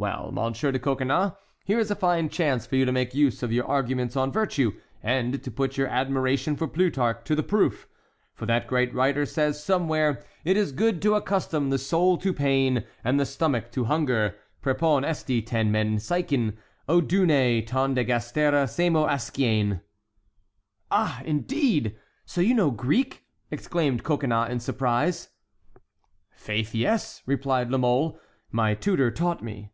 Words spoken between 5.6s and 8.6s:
your admiration for Plutarch to the proof, for